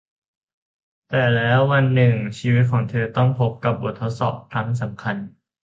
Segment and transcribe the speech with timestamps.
[1.09, 5.15] แต่แล้ววันหนึ่งชีวิตของเธอต้องพบกับบททดสอบครั้งสำคัญ